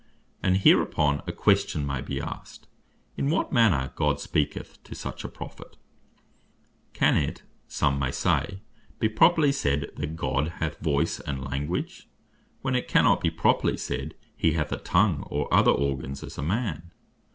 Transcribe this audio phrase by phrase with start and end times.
[0.41, 2.65] And hereupon a question may be asked,
[3.17, 5.77] in what manner God speaketh to such a Prophet.
[6.93, 8.61] Can it (may some say)
[8.97, 12.09] be properly said, that God hath voice and language,
[12.63, 16.41] when it cannot be properly said, he hath a tongue, or other organs, as a
[16.41, 16.89] man?